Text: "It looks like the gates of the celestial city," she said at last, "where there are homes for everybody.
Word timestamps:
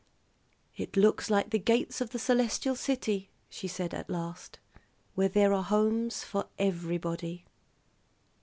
"It 0.75 0.97
looks 0.97 1.29
like 1.29 1.51
the 1.51 1.59
gates 1.59 2.01
of 2.01 2.09
the 2.09 2.17
celestial 2.17 2.75
city," 2.75 3.29
she 3.51 3.67
said 3.67 3.93
at 3.93 4.09
last, 4.09 4.57
"where 5.13 5.29
there 5.29 5.53
are 5.53 5.61
homes 5.61 6.23
for 6.23 6.47
everybody. 6.57 7.45